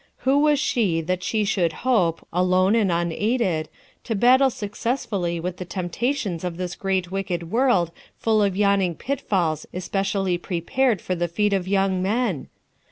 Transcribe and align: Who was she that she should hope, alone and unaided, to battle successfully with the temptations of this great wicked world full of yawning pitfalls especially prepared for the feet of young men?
Who 0.25 0.39
was 0.39 0.59
she 0.59 0.99
that 1.01 1.21
she 1.21 1.43
should 1.43 1.73
hope, 1.85 2.27
alone 2.33 2.73
and 2.73 2.91
unaided, 2.91 3.69
to 4.03 4.15
battle 4.15 4.49
successfully 4.49 5.39
with 5.39 5.57
the 5.57 5.63
temptations 5.65 6.43
of 6.43 6.57
this 6.57 6.75
great 6.75 7.11
wicked 7.11 7.51
world 7.51 7.91
full 8.17 8.41
of 8.41 8.57
yawning 8.57 8.95
pitfalls 8.95 9.67
especially 9.75 10.39
prepared 10.39 11.03
for 11.03 11.13
the 11.13 11.27
feet 11.27 11.53
of 11.53 11.67
young 11.67 12.01
men? 12.01 12.47